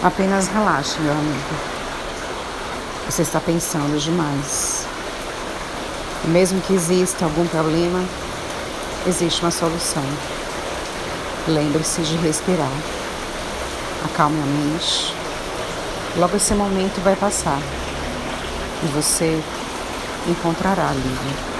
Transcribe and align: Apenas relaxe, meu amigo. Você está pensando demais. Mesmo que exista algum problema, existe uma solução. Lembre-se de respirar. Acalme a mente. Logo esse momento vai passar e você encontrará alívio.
Apenas 0.00 0.46
relaxe, 0.46 1.00
meu 1.00 1.12
amigo. 1.12 1.54
Você 3.06 3.22
está 3.22 3.40
pensando 3.40 3.98
demais. 3.98 4.86
Mesmo 6.26 6.60
que 6.60 6.72
exista 6.72 7.24
algum 7.24 7.44
problema, 7.48 8.04
existe 9.08 9.42
uma 9.42 9.50
solução. 9.50 10.04
Lembre-se 11.48 12.02
de 12.02 12.16
respirar. 12.18 12.70
Acalme 14.04 14.40
a 14.40 14.46
mente. 14.46 15.12
Logo 16.16 16.36
esse 16.36 16.54
momento 16.54 17.02
vai 17.02 17.16
passar 17.16 17.60
e 18.84 18.86
você 18.94 19.42
encontrará 20.28 20.90
alívio. 20.90 21.57